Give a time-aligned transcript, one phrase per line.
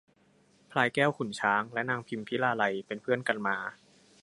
[0.71, 3.57] พลายแก้ว ขุนช้าง และนางพิมพิลาไลยเป็นเพื่อนกันมา